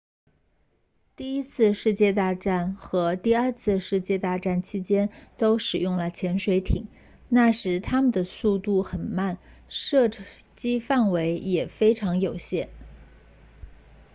[1.15, 6.87] 第一次世界大战和第二次世界大战期间都使用了潜水艇
[7.29, 9.37] 那时它们的速度很慢
[9.69, 10.09] 射
[10.55, 12.69] 击范围也非常有限